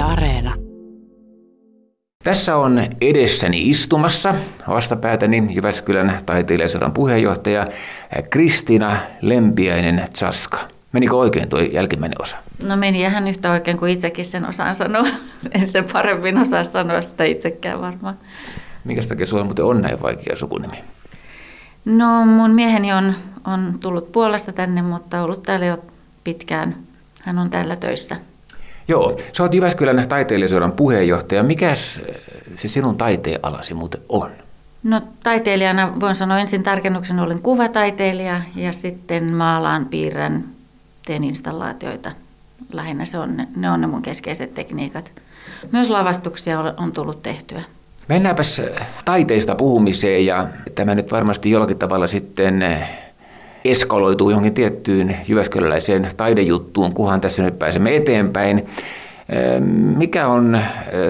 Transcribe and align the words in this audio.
Yle 0.00 0.08
Areena. 0.08 0.54
Tässä 2.24 2.56
on 2.56 2.80
edessäni 3.00 3.70
istumassa 3.70 4.34
vastapäätäni 4.68 5.46
Jyväskylän 5.50 6.18
taiteilijasodan 6.26 6.92
puheenjohtaja 6.92 7.66
Kristiina 8.30 8.96
Lempiäinen 9.22 10.04
Tsaska. 10.12 10.58
Menikö 10.92 11.16
oikein 11.16 11.48
tuo 11.48 11.60
jälkimmäinen 11.60 12.22
osa? 12.22 12.36
No 12.62 12.76
meni 12.76 13.00
ihan 13.00 13.28
yhtä 13.28 13.50
oikein 13.50 13.78
kuin 13.78 13.92
itsekin 13.92 14.24
sen 14.24 14.48
osaan 14.48 14.74
sanoa. 14.74 15.06
En 15.54 15.66
sen 15.66 15.84
paremmin 15.92 16.38
osaa 16.38 16.64
sanoa 16.64 17.02
sitä 17.02 17.24
itsekään 17.24 17.80
varmaan. 17.80 18.18
Minkä 18.84 19.02
takia 19.02 19.26
sulla 19.26 19.44
muuten 19.44 19.64
on 19.64 19.82
näin 19.82 20.02
vaikea 20.02 20.36
sukunimi? 20.36 20.76
No 21.84 22.26
mun 22.26 22.50
mieheni 22.50 22.92
on, 22.92 23.14
on 23.44 23.78
tullut 23.80 24.12
Puolasta 24.12 24.52
tänne, 24.52 24.82
mutta 24.82 25.22
ollut 25.22 25.42
täällä 25.42 25.66
jo 25.66 25.78
pitkään. 26.24 26.76
Hän 27.22 27.38
on 27.38 27.50
täällä 27.50 27.76
töissä. 27.76 28.16
Joo, 28.90 29.16
sä 29.32 29.42
oot 29.42 29.54
Jyväskylän 29.54 30.08
taiteilijasodan 30.08 30.72
puheenjohtaja. 30.72 31.42
Mikäs 31.42 32.00
se 32.56 32.68
sinun 32.68 32.96
taiteenalasi 32.96 33.74
muuten 33.74 34.00
on? 34.08 34.30
No 34.82 35.00
taiteilijana 35.22 35.92
voin 36.00 36.14
sanoa 36.14 36.38
ensin 36.38 36.62
tarkennuksen, 36.62 37.20
olen 37.20 37.42
kuvataiteilija 37.42 38.40
ja 38.56 38.72
sitten 38.72 39.32
maalaan, 39.32 39.86
piirrän, 39.86 40.44
teen 41.06 41.24
installaatioita. 41.24 42.10
Lähinnä 42.72 43.04
se 43.04 43.18
on, 43.18 43.46
ne 43.56 43.70
on 43.70 43.80
ne 43.80 43.86
mun 43.86 44.02
keskeiset 44.02 44.54
tekniikat. 44.54 45.12
Myös 45.72 45.90
lavastuksia 45.90 46.60
on 46.76 46.92
tullut 46.92 47.22
tehtyä. 47.22 47.62
Mennäänpäs 48.08 48.62
taiteista 49.04 49.54
puhumiseen 49.54 50.26
ja 50.26 50.48
tämä 50.74 50.94
nyt 50.94 51.12
varmasti 51.12 51.50
jollakin 51.50 51.78
tavalla 51.78 52.06
sitten 52.06 52.64
eskaloituu 53.64 54.30
johonkin 54.30 54.54
tiettyyn 54.54 55.16
jyväskyläläiseen 55.28 56.10
taidejuttuun, 56.16 56.94
kunhan 56.94 57.20
tässä 57.20 57.42
nyt 57.42 57.58
pääsemme 57.58 57.96
eteenpäin. 57.96 58.66
Mikä 59.96 60.26
on, 60.26 60.60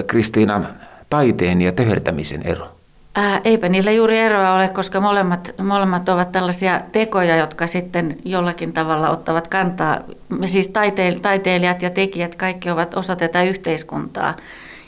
Kristiina, 0.07 0.63
taiteen 1.09 1.61
ja 1.61 1.71
töhertämisen 1.71 2.41
ero? 2.41 2.67
Ää, 3.15 3.41
eipä 3.43 3.69
niillä 3.69 3.91
juuri 3.91 4.17
eroa 4.17 4.53
ole, 4.53 4.69
koska 4.69 5.01
molemmat, 5.01 5.55
molemmat 5.63 6.09
ovat 6.09 6.31
tällaisia 6.31 6.81
tekoja, 6.91 7.35
jotka 7.35 7.67
sitten 7.67 8.17
jollakin 8.25 8.73
tavalla 8.73 9.09
ottavat 9.09 9.47
kantaa. 9.47 9.99
Me 10.29 10.47
siis 10.47 10.71
taiteilijat 11.21 11.81
ja 11.81 11.89
tekijät, 11.89 12.35
kaikki 12.35 12.69
ovat 12.69 12.93
osa 12.93 13.15
tätä 13.15 13.43
yhteiskuntaa. 13.43 14.33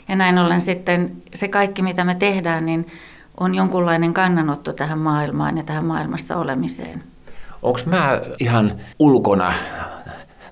Ja 0.08 0.16
näin 0.16 0.38
ollen 0.38 0.60
sitten 0.60 1.12
se 1.34 1.48
kaikki, 1.48 1.82
mitä 1.82 2.04
me 2.04 2.14
tehdään, 2.14 2.66
niin 2.66 2.86
on 3.40 3.54
jonkunlainen 3.54 4.14
kannanotto 4.14 4.72
tähän 4.72 4.98
maailmaan 4.98 5.56
ja 5.56 5.62
tähän 5.62 5.84
maailmassa 5.84 6.36
olemiseen. 6.36 7.02
Onko 7.64 7.80
mä 7.86 8.20
ihan 8.40 8.72
ulkona 8.98 9.52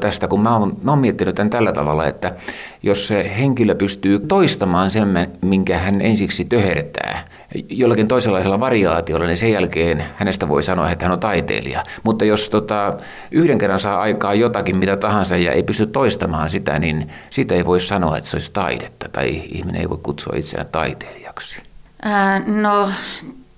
tästä, 0.00 0.28
kun 0.28 0.41
mä 0.41 0.56
oon, 0.56 0.77
mä 0.82 0.92
oon 0.92 0.98
miettinyt 0.98 1.34
tämän 1.34 1.50
tällä 1.50 1.72
tavalla, 1.72 2.06
että 2.06 2.34
jos 2.82 3.08
se 3.08 3.32
henkilö 3.38 3.74
pystyy 3.74 4.18
toistamaan 4.18 4.91
sen, 4.91 5.28
minkä 5.40 5.78
hän 5.78 6.00
ensiksi 6.00 6.44
töhertää, 6.44 7.24
jollakin 7.68 8.08
toisenlaisella 8.08 8.60
variaatiolla, 8.60 9.27
niin 9.27 9.36
sen 9.36 9.52
jälkeen 9.52 10.05
hänestä 10.16 10.48
voi 10.48 10.62
sanoa, 10.62 10.90
että 10.90 11.05
hän 11.05 11.12
on 11.12 11.20
taiteilija. 11.20 11.83
Mutta 12.02 12.24
jos 12.24 12.48
tota, 12.48 12.96
yhden 13.30 13.58
kerran 13.58 13.78
saa 13.78 14.00
aikaa 14.00 14.34
jotakin, 14.34 14.77
mitä 14.77 14.96
tahansa, 14.96 15.36
ja 15.36 15.52
ei 15.52 15.62
pysty 15.62 15.86
toistamaan 15.86 16.50
sitä, 16.50 16.78
niin 16.78 17.10
siitä 17.30 17.55
ei 17.55 17.64
voi 17.64 17.80
sanoa, 17.80 18.16
että 18.16 18.30
se 18.30 18.36
olisi 18.36 18.52
taidetta, 18.52 19.08
tai 19.08 19.42
ihminen 19.52 19.80
ei 19.80 19.90
voi 19.90 19.98
kutsua 20.02 20.33
itseään 20.36 20.68
taiteilijaksi. 20.72 21.62
Ää, 22.02 22.38
no, 22.46 22.90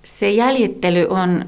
se 0.03 0.31
jäljittely 0.31 1.07
on 1.11 1.45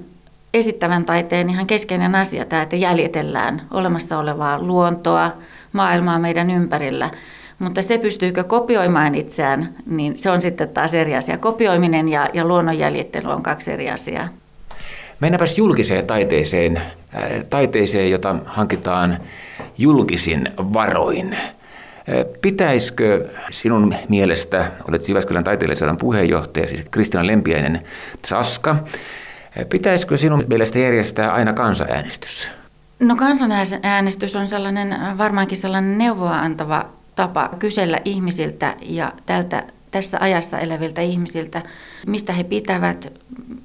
esittävän 0.58 1.04
taiteen 1.04 1.50
ihan 1.50 1.66
keskeinen 1.66 2.14
asia 2.14 2.44
tämä, 2.44 2.62
että 2.62 2.76
jäljitellään 2.76 3.62
olemassa 3.70 4.18
olevaa 4.18 4.62
luontoa, 4.62 5.30
maailmaa 5.72 6.18
meidän 6.18 6.50
ympärillä. 6.50 7.10
Mutta 7.58 7.82
se 7.82 7.98
pystyykö 7.98 8.44
kopioimaan 8.44 9.14
itseään, 9.14 9.74
niin 9.86 10.18
se 10.18 10.30
on 10.30 10.40
sitten 10.40 10.68
taas 10.68 10.94
eri 10.94 11.16
asia. 11.16 11.38
Kopioiminen 11.38 12.08
ja, 12.08 12.28
ja 12.32 12.44
luonnon 12.44 12.78
jäljittely 12.78 13.28
on 13.28 13.42
kaksi 13.42 13.72
eri 13.72 13.90
asiaa. 13.90 14.28
Mennäänpäs 15.20 15.58
julkiseen 15.58 16.06
taiteeseen, 16.06 16.80
taiteeseen, 17.50 18.10
jota 18.10 18.36
hankitaan 18.46 19.18
julkisin 19.78 20.48
varoin. 20.58 21.36
Pitäisikö 22.40 23.28
sinun 23.50 23.94
mielestä, 24.08 24.70
olet 24.88 25.08
Jyväskylän 25.08 25.44
taiteilijaseuden 25.44 25.96
puheenjohtaja, 25.96 26.68
siis 26.68 26.82
Kristiina 26.90 27.26
Lempiäinen 27.26 27.82
Tsaska, 28.22 28.76
Pitäisikö 29.64 30.16
sinun 30.16 30.44
mielestä 30.48 30.78
järjestää 30.78 31.32
aina 31.32 31.52
kansanäänestys? 31.52 32.50
No 33.00 33.16
kansanäänestys 33.16 34.36
on 34.36 34.48
sellainen, 34.48 35.18
varmaankin 35.18 35.58
sellainen 35.58 35.98
neuvoa 35.98 36.40
antava 36.40 36.86
tapa 37.16 37.50
kysellä 37.58 38.00
ihmisiltä 38.04 38.76
ja 38.82 39.12
tältä, 39.26 39.64
tässä 39.90 40.18
ajassa 40.20 40.58
eläviltä 40.58 41.00
ihmisiltä, 41.00 41.62
mistä 42.06 42.32
he 42.32 42.44
pitävät, 42.44 43.12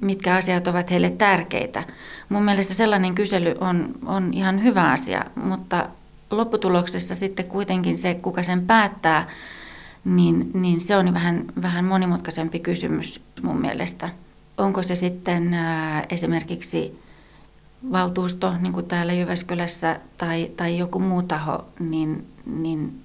mitkä 0.00 0.34
asiat 0.34 0.66
ovat 0.66 0.90
heille 0.90 1.10
tärkeitä. 1.10 1.82
Mun 2.28 2.44
mielestä 2.44 2.74
sellainen 2.74 3.14
kysely 3.14 3.54
on, 3.60 3.94
on 4.06 4.34
ihan 4.34 4.62
hyvä 4.62 4.90
asia, 4.90 5.24
mutta 5.34 5.88
lopputuloksessa 6.30 7.14
sitten 7.14 7.44
kuitenkin 7.46 7.98
se, 7.98 8.14
kuka 8.14 8.42
sen 8.42 8.66
päättää, 8.66 9.28
niin, 10.04 10.50
niin 10.54 10.80
se 10.80 10.96
on 10.96 11.14
vähän, 11.14 11.44
vähän 11.62 11.84
monimutkaisempi 11.84 12.58
kysymys 12.58 13.20
mun 13.42 13.60
mielestä 13.60 14.08
onko 14.58 14.82
se 14.82 14.94
sitten 14.94 15.56
esimerkiksi 16.10 16.98
valtuusto, 17.92 18.54
niin 18.60 18.72
kuin 18.72 18.86
täällä 18.86 19.12
Jyväskylässä, 19.12 20.00
tai, 20.18 20.50
tai 20.56 20.78
joku 20.78 20.98
muu 20.98 21.22
taho, 21.22 21.64
niin, 21.80 22.26
niin 22.46 23.00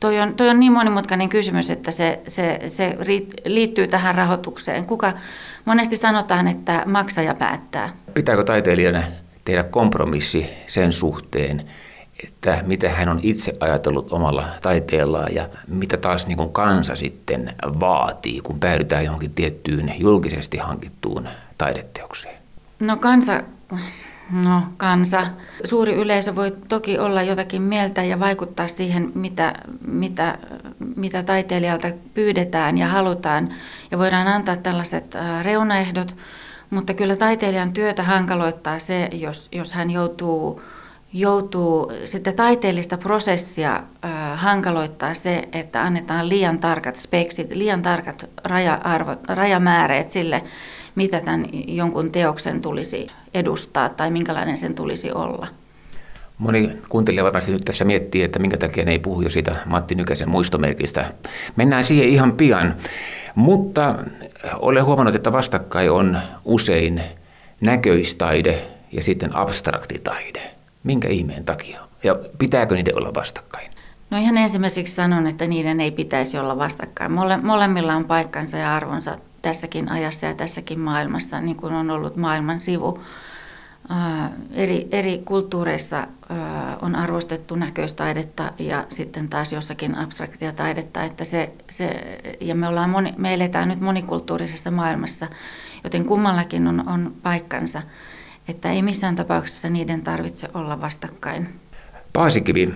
toi, 0.00 0.20
on, 0.20 0.34
toi 0.34 0.48
on 0.48 0.60
niin 0.60 0.72
monimutkainen 0.72 1.28
kysymys, 1.28 1.70
että 1.70 1.90
se, 1.90 2.20
se, 2.28 2.60
se 2.66 2.96
liittyy 3.44 3.88
tähän 3.88 4.14
rahoitukseen. 4.14 4.84
Kuka, 4.84 5.12
monesti 5.64 5.96
sanotaan, 5.96 6.48
että 6.48 6.82
maksaja 6.86 7.34
päättää. 7.34 7.92
Pitääkö 8.14 8.44
taiteilijana 8.44 9.02
tehdä 9.44 9.62
kompromissi 9.62 10.46
sen 10.66 10.92
suhteen, 10.92 11.62
että 12.24 12.62
mitä 12.66 12.88
hän 12.88 13.08
on 13.08 13.20
itse 13.22 13.52
ajatellut 13.60 14.12
omalla 14.12 14.44
taiteellaan 14.62 15.34
ja 15.34 15.48
mitä 15.68 15.96
taas 15.96 16.26
niin 16.26 16.36
kuin 16.36 16.52
kansa 16.52 16.96
sitten 16.96 17.54
vaatii, 17.62 18.40
kun 18.40 18.60
päädytään 18.60 19.04
johonkin 19.04 19.34
tiettyyn 19.34 19.94
julkisesti 19.98 20.58
hankittuun 20.58 21.28
taideteokseen? 21.58 22.36
No 22.80 22.96
kansa, 22.96 23.42
no 24.44 24.62
kansa. 24.76 25.26
Suuri 25.64 25.94
yleisö 25.94 26.36
voi 26.36 26.52
toki 26.68 26.98
olla 26.98 27.22
jotakin 27.22 27.62
mieltä 27.62 28.04
ja 28.04 28.20
vaikuttaa 28.20 28.68
siihen, 28.68 29.12
mitä, 29.14 29.54
mitä, 29.86 30.38
mitä 30.96 31.22
taiteilijalta 31.22 31.88
pyydetään 32.14 32.78
ja 32.78 32.88
halutaan. 32.88 33.48
Ja 33.90 33.98
voidaan 33.98 34.28
antaa 34.28 34.56
tällaiset 34.56 35.16
reunaehdot, 35.42 36.16
mutta 36.70 36.94
kyllä 36.94 37.16
taiteilijan 37.16 37.72
työtä 37.72 38.02
hankaloittaa 38.02 38.78
se, 38.78 39.08
jos, 39.12 39.48
jos 39.52 39.72
hän 39.74 39.90
joutuu 39.90 40.62
joutuu 41.18 41.92
sitä 42.04 42.32
taiteellista 42.32 42.98
prosessia 42.98 43.82
hankaloittaa 44.34 45.14
se, 45.14 45.48
että 45.52 45.82
annetaan 45.82 46.28
liian 46.28 46.58
tarkat 46.58 46.96
speksit, 46.96 47.54
liian 47.54 47.82
tarkat 47.82 48.30
raja-arvot, 48.44 49.18
rajamääreet 49.28 50.10
sille, 50.10 50.42
mitä 50.94 51.20
tämän 51.20 51.46
jonkun 51.52 52.12
teoksen 52.12 52.62
tulisi 52.62 53.06
edustaa 53.34 53.88
tai 53.88 54.10
minkälainen 54.10 54.58
sen 54.58 54.74
tulisi 54.74 55.12
olla. 55.12 55.46
Moni 56.38 56.70
kuuntelija 56.88 57.24
varmasti 57.24 57.52
nyt 57.52 57.64
tässä 57.64 57.84
miettii, 57.84 58.22
että 58.22 58.38
minkä 58.38 58.56
takia 58.56 58.84
ne 58.84 58.90
ei 58.92 58.98
puhu 58.98 59.22
jo 59.22 59.30
siitä 59.30 59.56
Matti 59.66 59.94
Nykäsen 59.94 60.30
muistomerkistä. 60.30 61.04
Mennään 61.56 61.82
siihen 61.82 62.08
ihan 62.08 62.32
pian. 62.32 62.76
Mutta 63.34 63.94
olen 64.54 64.84
huomannut, 64.84 65.14
että 65.14 65.32
vastakkain 65.32 65.90
on 65.90 66.18
usein 66.44 67.02
näköistaide 67.60 68.58
ja 68.92 69.02
sitten 69.02 69.36
abstraktitaide. 69.36 70.55
Minkä 70.86 71.08
ihmeen 71.08 71.44
takia? 71.44 71.80
Ja 72.04 72.16
pitääkö 72.38 72.74
niiden 72.74 72.98
olla 72.98 73.14
vastakkain? 73.14 73.70
No 74.10 74.18
ihan 74.18 74.38
ensimmäiseksi 74.38 74.94
sanon, 74.94 75.26
että 75.26 75.46
niiden 75.46 75.80
ei 75.80 75.90
pitäisi 75.90 76.38
olla 76.38 76.58
vastakkain. 76.58 77.12
Mole, 77.12 77.36
molemmilla 77.36 77.94
on 77.94 78.04
paikkansa 78.04 78.56
ja 78.56 78.74
arvonsa 78.74 79.18
tässäkin 79.42 79.90
ajassa 79.90 80.26
ja 80.26 80.34
tässäkin 80.34 80.80
maailmassa, 80.80 81.40
niin 81.40 81.56
kuin 81.56 81.74
on 81.74 81.90
ollut 81.90 82.16
maailman 82.16 82.58
sivu. 82.58 83.00
Ää, 83.88 84.30
eri, 84.52 84.88
eri 84.92 85.22
kulttuureissa 85.24 85.96
ää, 86.28 86.76
on 86.82 86.96
arvostettu 86.96 87.54
näköistaidetta 87.54 88.52
ja 88.58 88.84
sitten 88.90 89.28
taas 89.28 89.52
jossakin 89.52 89.94
abstraktia 89.94 90.52
taidetta, 90.52 91.02
että 91.02 91.24
se, 91.24 91.52
se, 91.70 92.18
ja 92.40 92.54
me, 92.54 92.68
ollaan 92.68 92.90
moni, 92.90 93.14
me 93.16 93.34
eletään 93.34 93.68
nyt 93.68 93.80
monikulttuurisessa 93.80 94.70
maailmassa, 94.70 95.26
joten 95.84 96.04
kummallakin 96.04 96.66
on, 96.66 96.88
on 96.88 97.12
paikkansa 97.22 97.82
että 98.48 98.72
ei 98.72 98.82
missään 98.82 99.16
tapauksessa 99.16 99.68
niiden 99.68 100.02
tarvitse 100.02 100.48
olla 100.54 100.80
vastakkain. 100.80 101.48
Paasikivi, 102.12 102.74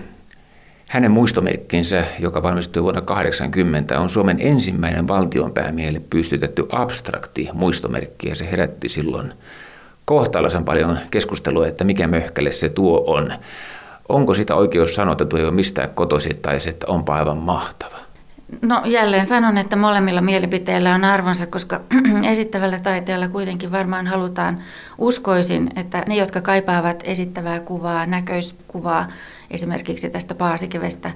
hänen 0.89 1.11
muistomerkkinsä, 1.11 2.05
joka 2.19 2.43
valmistui 2.43 2.83
vuonna 2.83 3.01
1980, 3.01 3.99
on 3.99 4.09
Suomen 4.09 4.37
ensimmäinen 4.39 5.07
valtionpäämiehelle 5.07 6.01
pystytetty 6.09 6.65
abstrakti 6.71 7.49
muistomerkki 7.53 8.29
ja 8.29 8.35
se 8.35 8.51
herätti 8.51 8.89
silloin 8.89 9.33
kohtalaisen 10.05 10.65
paljon 10.65 10.99
keskustelua, 11.11 11.67
että 11.67 11.83
mikä 11.83 12.07
möhkäle 12.07 12.51
se 12.51 12.69
tuo 12.69 13.03
on. 13.07 13.33
onko 14.09 14.33
sitä 14.33 14.55
oikeus 14.55 14.95
sanoa, 14.95 15.11
että 15.11 15.25
tuo 15.25 15.39
ei 15.39 15.45
ole 15.45 15.53
mistään 15.53 15.89
kotosi 15.89 16.29
tai 16.41 16.57
että 16.69 16.85
onpa 16.89 17.15
aivan 17.15 17.37
mahtava? 17.37 18.00
No 18.61 18.81
jälleen 18.85 19.25
sanon, 19.25 19.57
että 19.57 19.75
molemmilla 19.75 20.21
mielipiteillä 20.21 20.95
on 20.95 21.03
arvonsa, 21.03 21.47
koska 21.47 21.81
esittävällä 22.31 22.79
taiteella 22.79 23.27
kuitenkin 23.27 23.71
varmaan 23.71 24.07
halutaan, 24.07 24.59
uskoisin, 24.97 25.69
että 25.75 26.03
ne, 26.07 26.15
jotka 26.15 26.41
kaipaavat 26.41 27.03
esittävää 27.03 27.59
kuvaa, 27.59 28.05
näköiskuvaa, 28.05 29.07
esimerkiksi 29.51 30.09
tästä 30.09 30.35
Paasikevestä, 30.35 31.11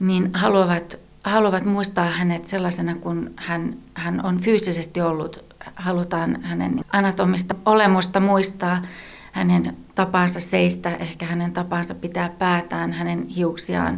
niin 0.00 0.30
haluavat, 0.34 0.98
haluavat 1.24 1.64
muistaa 1.64 2.10
hänet 2.10 2.46
sellaisena 2.46 2.94
kuin 2.94 3.30
hän, 3.36 3.76
hän 3.94 4.26
on 4.26 4.40
fyysisesti 4.40 5.00
ollut. 5.00 5.44
Halutaan 5.74 6.42
hänen 6.42 6.84
anatomista 6.92 7.54
olemusta 7.64 8.20
muistaa, 8.20 8.82
hänen 9.32 9.76
tapansa 9.94 10.40
seistä, 10.40 10.90
ehkä 10.90 11.26
hänen 11.26 11.52
tapansa 11.52 11.94
pitää 11.94 12.28
päätään, 12.28 12.92
hänen 12.92 13.26
hiuksiaan 13.28 13.96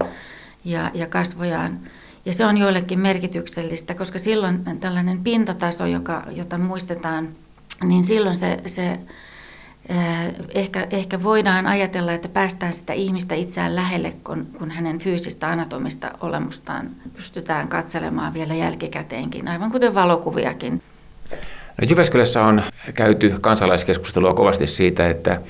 ja, 0.64 0.90
ja 0.94 1.06
kasvojaan. 1.06 1.80
Ja 2.24 2.32
se 2.32 2.44
on 2.44 2.58
joillekin 2.58 2.98
merkityksellistä, 2.98 3.94
koska 3.94 4.18
silloin 4.18 4.80
tällainen 4.80 5.24
pintataso, 5.24 5.86
joka, 5.86 6.22
jota 6.30 6.58
muistetaan, 6.58 7.28
niin 7.82 8.04
silloin 8.04 8.36
se, 8.36 8.58
se 8.66 8.98
ehkä, 10.54 10.86
ehkä 10.90 11.22
voidaan 11.22 11.66
ajatella, 11.66 12.12
että 12.12 12.28
päästään 12.28 12.72
sitä 12.72 12.92
ihmistä 12.92 13.34
itseään 13.34 13.76
lähelle, 13.76 14.14
kun, 14.24 14.46
kun 14.58 14.70
hänen 14.70 14.98
fyysistä 14.98 15.48
anatomista 15.48 16.10
olemustaan 16.20 16.90
pystytään 17.16 17.68
katselemaan 17.68 18.34
vielä 18.34 18.54
jälkikäteenkin, 18.54 19.48
aivan 19.48 19.70
kuten 19.70 19.94
valokuviakin. 19.94 20.82
No 21.80 21.86
Jyväskylässä 21.88 22.44
on 22.44 22.62
käyty 22.94 23.34
kansalaiskeskustelua 23.40 24.34
kovasti 24.34 24.66
siitä, 24.66 25.10
että 25.10 25.40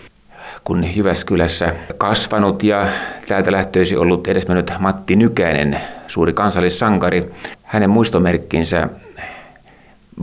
kun 0.65 0.97
Jyväskylässä 0.97 1.75
kasvanut 1.99 2.63
ja 2.63 2.87
täältä 3.29 3.53
lähtöisi 3.53 3.97
ollut 3.97 4.29
edesmennyt 4.29 4.73
Matti 4.79 5.17
Nykänen, 5.17 5.81
suuri 6.07 6.33
kansallissankari, 6.33 7.31
hänen 7.63 7.91
muistomerkkinsä 7.91 8.89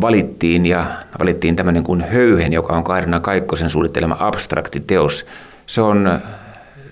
valittiin 0.02 0.66
ja 0.66 0.86
valittiin 1.20 1.56
tämmöinen 1.56 1.84
kuin 1.84 2.02
Höyhen, 2.02 2.54
joka 2.54 2.74
on 2.74 2.84
Kaarina 2.84 3.20
Kaikkosen 3.20 3.70
suunnittelema 3.70 4.16
abstrakti 4.20 4.80
teos. 4.80 5.26
Se 5.66 5.82
on 5.82 6.20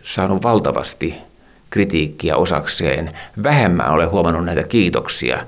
saanut 0.03 0.43
valtavasti 0.43 1.17
kritiikkiä 1.69 2.35
osakseen. 2.35 3.11
Vähemmän 3.43 3.89
olen 3.89 4.11
huomannut 4.11 4.45
näitä 4.45 4.63
kiitoksia. 4.63 5.39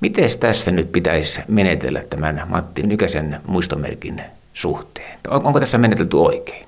Miten 0.00 0.30
tässä 0.40 0.70
nyt 0.70 0.92
pitäisi 0.92 1.40
menetellä 1.48 2.02
tämän 2.10 2.42
Matti 2.48 2.82
Nykäsen 2.82 3.40
muistomerkin 3.46 4.22
suhteen? 4.54 5.18
Onko 5.28 5.60
tässä 5.60 5.78
menetelty 5.78 6.16
oikein? 6.16 6.67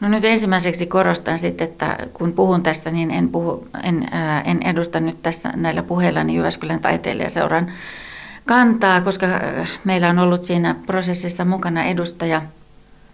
No 0.00 0.08
nyt 0.08 0.24
ensimmäiseksi 0.24 0.86
korostan 0.86 1.38
sitten, 1.38 1.68
että 1.68 1.98
kun 2.12 2.32
puhun 2.32 2.62
tässä, 2.62 2.90
niin 2.90 3.10
en, 3.10 3.28
puhu, 3.28 3.68
en, 3.82 4.08
ää, 4.10 4.40
en 4.42 4.62
edusta 4.62 5.00
nyt 5.00 5.22
tässä 5.22 5.52
näillä 5.56 5.82
puheillani 5.82 6.36
Jyväskylän 6.36 6.80
taiteilijaseuran 6.80 7.72
kantaa, 8.46 9.00
koska 9.00 9.26
meillä 9.84 10.08
on 10.08 10.18
ollut 10.18 10.44
siinä 10.44 10.76
prosessissa 10.86 11.44
mukana 11.44 11.84
edustaja. 11.84 12.42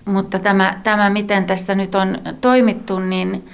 Mutta 0.04 0.38
tämä, 0.38 0.80
tämä 0.82 1.10
miten 1.10 1.44
tässä 1.44 1.74
nyt 1.74 1.94
on 1.94 2.18
toimittu, 2.40 2.98
niin 2.98 3.48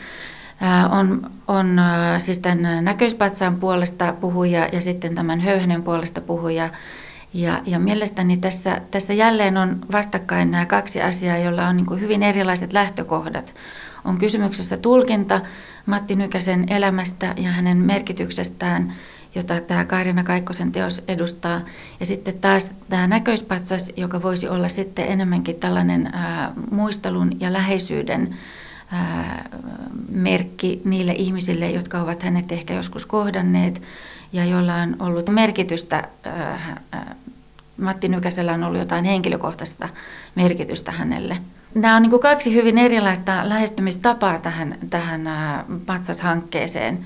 on, 0.91 1.31
on 1.49 1.81
siis 2.19 2.39
tämän 2.39 2.85
näköispatsaan 2.85 3.57
puolesta 3.57 4.15
puhuja 4.21 4.69
ja 4.73 4.81
sitten 4.81 5.15
tämän 5.15 5.41
höyhenen 5.41 5.83
puolesta 5.83 6.21
puhuja. 6.21 6.71
Ja, 7.35 7.61
ja 7.67 7.79
mielestäni 7.79 8.37
tässä, 8.37 8.81
tässä 8.91 9.13
jälleen 9.13 9.57
on 9.57 9.79
vastakkain 9.93 10.51
nämä 10.51 10.67
kaksi 10.67 11.03
asiaa, 11.03 11.39
joilla 11.39 11.69
on 11.69 11.77
niin 11.77 12.01
hyvin 12.01 12.23
erilaiset 12.23 12.73
lähtökohdat. 12.73 13.55
On 14.05 14.19
kysymyksessä 14.19 14.77
tulkinta 14.77 15.41
Matti 15.87 16.15
Nykäsen 16.15 16.73
elämästä 16.73 17.35
ja 17.37 17.51
hänen 17.51 17.77
merkityksestään, 17.77 18.93
jota 19.35 19.61
tämä 19.61 19.85
Kaarina 19.85 20.25
Kaikkosen 20.25 20.73
teos 20.73 21.03
edustaa. 21.09 21.61
Ja 22.01 22.07
sitten 22.07 22.39
taas 22.39 22.75
tämä 22.89 23.07
näköispatsas, 23.07 23.93
joka 23.97 24.23
voisi 24.23 24.49
olla 24.49 24.69
sitten 24.69 25.09
enemmänkin 25.09 25.57
tällainen 25.57 26.11
ää, 26.13 26.53
muistelun 26.71 27.41
ja 27.41 27.53
läheisyyden 27.53 28.35
ää, 28.91 29.49
merkki 30.09 30.81
niille 30.85 31.13
ihmisille, 31.13 31.71
jotka 31.71 32.01
ovat 32.01 32.23
hänet 32.23 32.53
ehkä 32.53 32.75
joskus 32.75 33.07
kohdanneet 33.07 33.83
ja 34.33 34.45
joilla 34.45 34.75
on 34.75 34.97
ollut 34.99 35.31
merkitystä. 35.31 36.09
Ää, 36.25 36.77
Matti 37.77 38.09
Nykäsellä 38.09 38.53
on 38.53 38.65
ollut 38.65 38.79
jotain 38.79 39.05
henkilökohtaista 39.05 39.89
merkitystä 40.35 40.93
hänelle. 40.93 41.37
Nämä 41.75 41.97
on 41.97 42.03
niin 42.03 42.21
kaksi 42.21 42.55
hyvin 42.55 42.79
erilaista 42.79 43.49
lähestymistapaa 43.49 44.39
tähän, 44.39 44.79
tähän 44.91 45.29
patsashankkeeseen. 45.87 47.05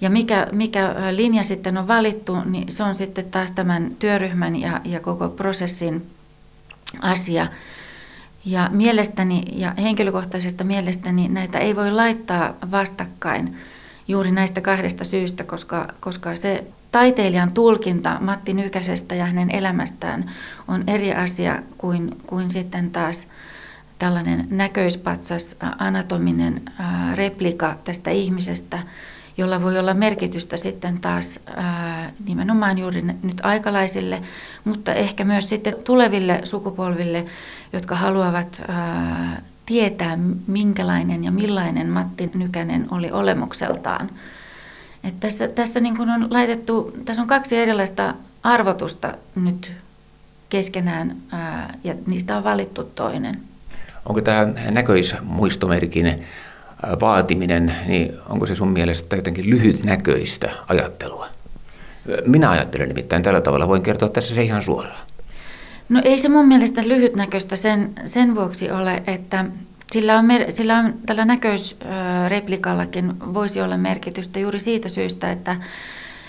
Ja 0.00 0.10
mikä, 0.10 0.46
mikä 0.52 0.94
linja 1.10 1.42
sitten 1.42 1.78
on 1.78 1.88
valittu, 1.88 2.36
niin 2.44 2.72
se 2.72 2.82
on 2.82 2.94
sitten 2.94 3.24
taas 3.24 3.50
tämän 3.50 3.90
työryhmän 3.98 4.56
ja, 4.56 4.80
ja 4.84 5.00
koko 5.00 5.28
prosessin 5.28 6.06
asia. 7.00 7.46
Ja 8.44 8.70
mielestäni 8.72 9.44
ja 9.52 9.74
henkilökohtaisesta 9.82 10.64
mielestäni 10.64 11.28
näitä 11.28 11.58
ei 11.58 11.76
voi 11.76 11.90
laittaa 11.90 12.54
vastakkain 12.70 13.56
juuri 14.08 14.30
näistä 14.30 14.60
kahdesta 14.60 15.04
syystä, 15.04 15.44
koska, 15.44 15.88
koska 16.00 16.36
se 16.36 16.64
taiteilijan 16.92 17.52
tulkinta 17.52 18.18
Matti 18.20 18.54
Nykäsestä 18.54 19.14
ja 19.14 19.26
hänen 19.26 19.50
elämästään 19.50 20.30
on 20.68 20.84
eri 20.86 21.12
asia 21.14 21.62
kuin, 21.78 22.16
kuin 22.26 22.50
sitten 22.50 22.90
taas 22.90 23.26
tällainen 23.98 24.46
näköispatsas, 24.50 25.56
anatominen 25.78 26.62
replika 27.14 27.76
tästä 27.84 28.10
ihmisestä, 28.10 28.78
jolla 29.36 29.62
voi 29.62 29.78
olla 29.78 29.94
merkitystä 29.94 30.56
sitten 30.56 31.00
taas 31.00 31.40
nimenomaan 32.24 32.78
juuri 32.78 33.02
nyt 33.02 33.40
aikalaisille, 33.42 34.22
mutta 34.64 34.94
ehkä 34.94 35.24
myös 35.24 35.48
sitten 35.48 35.74
tuleville 35.84 36.40
sukupolville, 36.44 37.24
jotka 37.72 37.94
haluavat 37.94 38.62
tietää, 39.66 40.18
minkälainen 40.46 41.24
ja 41.24 41.30
millainen 41.30 41.88
Matti 41.88 42.30
Nykänen 42.34 42.86
oli 42.90 43.10
olemukseltaan. 43.10 44.10
Et 45.04 45.20
tässä 45.20 45.48
tässä 45.48 45.80
niin 45.80 46.00
on 46.00 46.26
laitettu, 46.30 46.92
tässä 47.04 47.22
on 47.22 47.28
kaksi 47.28 47.56
erilaista 47.56 48.14
arvotusta 48.42 49.14
nyt 49.34 49.72
keskenään 50.48 51.16
ää, 51.30 51.74
ja 51.84 51.94
niistä 52.06 52.36
on 52.36 52.44
valittu 52.44 52.84
toinen. 52.84 53.40
Onko 54.06 54.20
tämä 54.20 54.46
näköismuistomerkin 54.70 56.24
vaatiminen, 57.00 57.74
niin 57.86 58.14
onko 58.28 58.46
se 58.46 58.54
sun 58.54 58.68
mielestä 58.68 59.16
jotenkin 59.16 59.50
lyhytnäköistä 59.50 60.50
ajattelua? 60.68 61.26
Minä 62.26 62.50
ajattelen 62.50 62.88
nimittäin 62.88 63.22
tällä 63.22 63.40
tavalla, 63.40 63.68
voin 63.68 63.82
kertoa 63.82 64.08
tässä 64.08 64.34
se 64.34 64.42
ihan 64.42 64.62
suoraan. 64.62 65.06
No 65.88 66.00
ei 66.04 66.18
se 66.18 66.28
mun 66.28 66.48
mielestä 66.48 66.88
lyhytnäköistä 66.88 67.56
sen, 67.56 67.92
sen 68.04 68.34
vuoksi 68.34 68.70
ole, 68.70 69.02
että 69.06 69.44
sillä 69.92 70.18
on, 70.18 70.26
sillä 70.48 70.78
on 70.78 70.94
tällä 71.06 71.24
näköisreplikallakin 71.24 73.34
voisi 73.34 73.60
olla 73.60 73.76
merkitystä 73.76 74.38
juuri 74.38 74.60
siitä 74.60 74.88
syystä, 74.88 75.30
että, 75.30 75.56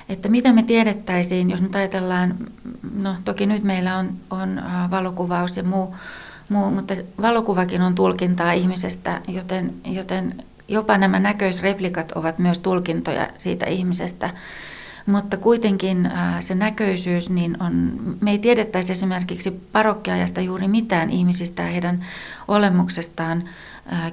että 0.10 0.30
mitä 0.30 0.54
me 0.54 0.64
tiedettäisiin, 0.64 1.50
jos 1.50 1.62
nyt 1.62 1.76
ajatellaan, 1.76 2.36
no 3.02 3.16
toki 3.26 3.46
nyt 3.46 3.64
meillä 3.64 3.98
on, 3.98 4.14
on 4.30 4.62
valokuvaus 4.92 5.58
ja 5.58 5.64
muu, 5.64 5.96
muu, 6.50 6.72
mutta 6.72 6.94
valokuvakin 7.22 7.82
on 7.82 7.96
tulkintaa 7.96 8.52
ihmisestä, 8.52 9.22
joten, 9.28 9.74
joten 9.86 10.36
jopa 10.68 10.98
nämä 10.98 11.20
näköisreplikat 11.20 12.12
ovat 12.12 12.40
myös 12.40 12.60
tulkintoja 12.60 13.30
siitä 13.36 13.66
ihmisestä. 13.66 14.30
Mutta 15.06 15.38
kuitenkin 15.38 16.12
se 16.40 16.56
näköisyys, 16.56 17.30
niin 17.30 17.64
on, 17.64 17.94
me 18.22 18.32
ei 18.32 18.40
tiedettäisi 18.40 18.92
esimerkiksi 18.92 19.52
parokkiajasta 19.52 20.42
juuri 20.42 20.68
mitään 20.68 21.10
ihmisistä 21.10 21.62
ja 21.62 21.68
heidän 21.68 22.06
olemuksestaan 22.48 23.44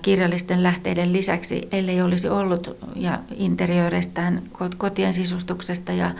kirjallisten 0.02 0.62
lähteiden 0.62 1.12
lisäksi, 1.12 1.68
ellei 1.72 2.02
olisi 2.02 2.28
ollut 2.28 2.76
ja 2.96 3.18
interiöreistään, 3.36 4.42
kotien 4.78 5.14
sisustuksesta 5.14 5.92
ja 5.92 6.14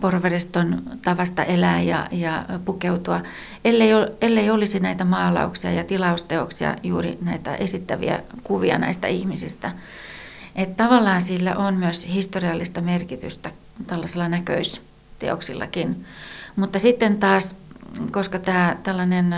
porvariston 0.00 0.82
tavasta 1.04 1.44
elää 1.44 1.80
ja, 1.80 2.08
ja 2.10 2.44
pukeutua, 2.64 3.20
ellei, 3.64 3.90
ellei 4.20 4.50
olisi 4.50 4.80
näitä 4.80 5.04
maalauksia 5.04 5.72
ja 5.72 5.84
tilausteoksia, 5.84 6.76
juuri 6.82 7.18
näitä 7.20 7.54
esittäviä 7.54 8.22
kuvia 8.42 8.78
näistä 8.78 9.06
ihmisistä. 9.06 9.72
Että 10.56 10.84
tavallaan 10.84 11.20
sillä 11.20 11.56
on 11.56 11.74
myös 11.74 12.06
historiallista 12.08 12.80
merkitystä 12.80 13.52
tällaisella 13.86 14.28
näköisteoksillakin. 14.28 16.06
Mutta 16.56 16.78
sitten 16.78 17.18
taas, 17.18 17.54
koska 18.10 18.38
tämä 18.38 18.76
tällainen 18.82 19.34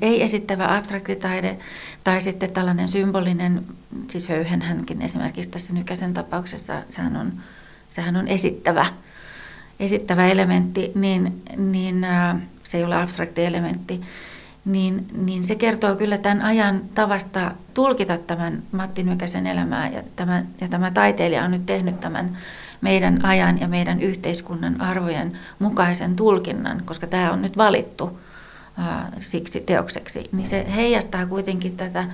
ei-esittävä 0.00 0.76
abstraktitaide 0.76 1.58
tai 2.04 2.20
sitten 2.20 2.50
tällainen 2.50 2.88
symbolinen, 2.88 3.64
siis 4.08 4.28
höyhenhänkin 4.28 5.02
esimerkiksi 5.02 5.50
tässä 5.50 5.72
Nykäsen 5.72 6.14
tapauksessa, 6.14 6.82
sehän 6.88 7.16
on, 7.16 7.32
sehän 7.88 8.16
on 8.16 8.28
esittävä, 8.28 8.86
esittävä 9.80 10.26
elementti, 10.26 10.92
niin, 10.94 11.42
niin 11.56 12.06
se 12.62 12.78
ei 12.78 12.84
ole 12.84 13.02
abstrakti 13.02 13.44
elementti, 13.44 14.00
niin, 14.64 15.06
niin 15.26 15.42
se 15.42 15.54
kertoo 15.54 15.96
kyllä 15.96 16.18
tämän 16.18 16.42
ajan 16.42 16.80
tavasta 16.94 17.52
tulkita 17.74 18.18
tämän 18.18 18.62
Matti 18.72 19.02
Nykäsen 19.02 19.46
elämää. 19.46 19.88
Ja 19.88 20.02
tämä, 20.16 20.42
ja 20.60 20.68
tämä 20.68 20.90
taiteilija 20.90 21.44
on 21.44 21.50
nyt 21.50 21.66
tehnyt 21.66 22.00
tämän 22.00 22.38
meidän 22.80 23.24
ajan 23.24 23.60
ja 23.60 23.68
meidän 23.68 24.00
yhteiskunnan 24.00 24.80
arvojen 24.80 25.38
mukaisen 25.58 26.16
tulkinnan, 26.16 26.82
koska 26.84 27.06
tämä 27.06 27.32
on 27.32 27.42
nyt 27.42 27.56
valittu 27.56 28.20
ää, 28.78 29.12
siksi 29.16 29.60
teokseksi, 29.60 30.28
niin 30.32 30.46
se 30.46 30.66
heijastaa 30.76 31.26
kuitenkin 31.26 31.76
tätä 31.76 32.04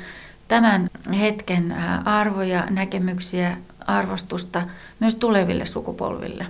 tämän 0.49 0.91
hetken 1.21 1.75
arvoja, 2.05 2.67
näkemyksiä, 2.71 3.57
arvostusta 3.87 4.63
myös 5.01 5.15
tuleville 5.15 5.67
sukupolville. 5.67 6.47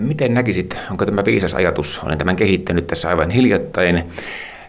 Miten 0.00 0.34
näkisit, 0.34 0.76
onko 0.90 1.06
tämä 1.06 1.24
viisas 1.24 1.54
ajatus? 1.54 1.98
Olen 1.98 2.18
tämän 2.18 2.36
kehittänyt 2.36 2.86
tässä 2.86 3.08
aivan 3.08 3.30
hiljattain. 3.30 4.04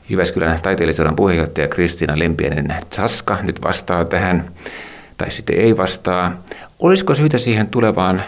Jyväskylän 0.09 0.61
taiteellisuuden 0.61 1.15
puheenjohtaja 1.15 1.67
Kristiina 1.67 2.19
Lempienen 2.19 2.75
Tsaska 2.89 3.37
nyt 3.41 3.63
vastaa 3.63 4.05
tähän, 4.05 4.51
tai 5.17 5.31
sitten 5.31 5.59
ei 5.59 5.77
vastaa. 5.77 6.43
Olisiko 6.79 7.15
syytä 7.15 7.37
siihen 7.37 7.67
tulevaan 7.67 8.23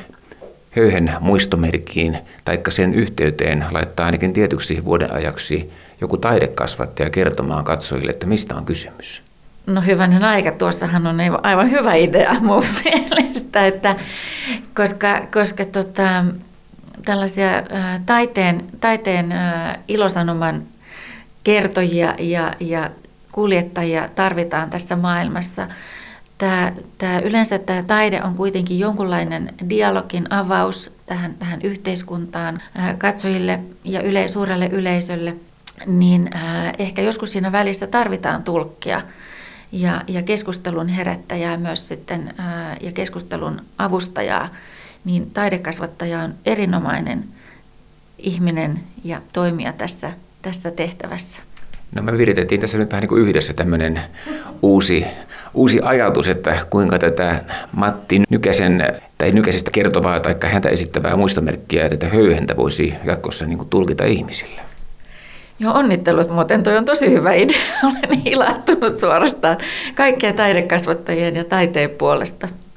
höyhen 0.72 1.13
muistomerkkiin 1.19 2.17
tai 2.46 2.60
sen 2.69 2.93
yhteyteen 2.93 3.65
laittaa 3.72 4.05
ainakin 4.05 4.34
tietyksi 4.34 4.86
vuoden 4.86 5.13
ajaksi 5.13 5.72
joku 6.01 6.17
taidekasvattaja 6.17 7.10
kertomaan 7.10 7.63
katsojille, 7.63 8.12
että 8.12 8.27
mistä 8.27 8.55
on 8.55 8.65
kysymys? 8.65 9.24
No 9.67 9.81
hyvänen 9.81 10.24
aika, 10.24 10.51
tuossahan 10.51 11.07
on 11.07 11.17
aivan 11.43 11.72
hyvä 11.72 11.93
idea 11.93 12.34
mun 12.41 12.63
mielestä, 12.84 13.67
että 13.67 13.96
koska, 14.74 15.27
koska 15.34 15.65
tota, 15.65 16.25
tällaisia 17.05 17.63
ää, 17.69 18.01
taiteen, 18.05 18.63
taiteen 18.79 19.31
ää, 19.31 19.79
ilosanoman 19.88 20.63
kertojia 21.48 22.16
ja, 22.20 22.54
ja 22.60 22.89
kuljettajia 23.32 24.10
tarvitaan 24.16 24.70
tässä 24.70 24.96
maailmassa. 24.96 25.68
Tämä, 26.38 26.72
tämä, 26.98 27.20
yleensä 27.20 27.60
tämä 27.60 27.84
taide 27.84 28.24
on 28.24 28.36
kuitenkin 28.36 28.80
jonkunlainen 28.80 29.54
dialogin 29.70 30.34
avaus 30.34 30.92
tähän, 31.06 31.34
tähän 31.34 31.62
yhteiskuntaan, 31.62 32.62
katsojille 32.98 33.60
ja 33.84 34.01
yle, 34.01 34.27
suurelle 34.27 34.68
yleisölle, 34.72 35.36
niin 35.86 36.30
äh, 36.36 36.74
ehkä 36.80 37.01
joskus 37.01 37.32
siinä 37.32 37.51
välissä 37.51 37.88
tarvitaan 37.88 38.44
tulkkia 38.44 39.01
ja, 39.72 40.01
ja 40.08 40.22
keskustelun 40.22 40.88
herättäjää 40.88 41.58
myös 41.58 41.88
sitten 41.88 42.34
äh, 42.39 42.77
ja 42.82 42.92
keskustelun 42.92 43.62
avustajaa, 43.77 44.50
niin 45.06 45.32
taidekasvattaja 45.32 46.20
on 46.20 46.34
erinomainen 46.46 47.24
ihminen 48.18 48.80
ja 49.04 49.22
toimija 49.34 49.74
tässä 49.74 50.12
tässä 50.41 50.72
tehtävässä? 50.72 51.41
No 51.96 52.01
me 52.01 52.17
viritettiin 52.17 52.62
tässä 52.62 52.77
nyt 52.77 52.91
vähän 52.91 53.01
niin 53.01 53.10
kuin 53.10 53.22
yhdessä 53.22 53.53
tämmöinen 53.53 54.01
uusi, 54.62 55.06
uusi 55.53 55.79
ajatus, 55.84 56.27
että 56.27 56.58
kuinka 56.70 57.00
tätä 57.00 57.46
Matti 57.72 58.22
Nykäsen 58.29 59.01
tai 59.17 59.32
Nykäsestä 59.32 59.72
kertovaa 59.72 60.20
tai 60.20 60.36
häntä 60.51 60.70
esittävää 60.70 61.15
muistomerkkiä 61.15 61.84
ja 61.84 61.89
tätä 61.89 62.10
höyhentä 62.10 62.58
voisi 62.58 62.94
jatkossa 63.06 63.46
niin 63.46 63.58
kuin 63.58 63.70
tulkita 63.70 64.06
ihmisille. 64.06 64.62
Joo, 65.60 65.74
onnittelut 65.74 66.29
muuten. 66.29 66.63
Toi 66.63 66.77
on 66.77 66.86
tosi 66.86 67.12
hyvä 67.12 67.34
idea. 67.34 67.62
Olen 67.84 68.22
ilahtunut 68.25 68.98
suorastaan 68.98 69.58
kaikkien 69.96 70.36
taidekasvattajien 70.36 71.36
ja 71.36 71.44
taiteen 71.44 71.89
puolesta. 71.89 72.48